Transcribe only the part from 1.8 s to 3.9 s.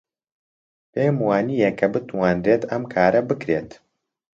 بتوانرێت ئەم کارە بکرێت.